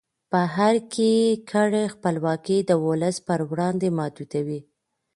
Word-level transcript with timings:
په 0.31 0.39
ارګ 0.67 0.83
کې 0.93 1.09
کړۍ 1.51 1.85
خپلواکي 1.95 2.57
د 2.69 2.71
ولس 2.85 3.15
پر 3.27 3.39
وړاندې 3.49 3.87
محدودوي. 3.97 4.59